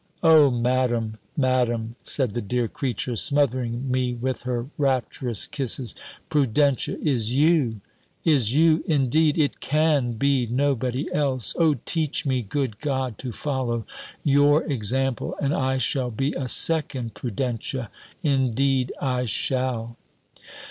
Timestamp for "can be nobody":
9.59-11.05